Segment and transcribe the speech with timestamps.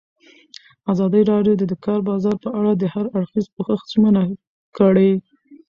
[0.91, 4.23] ازادي راډیو د د کار بازار په اړه د هر اړخیز پوښښ ژمنه
[4.77, 5.11] کړې.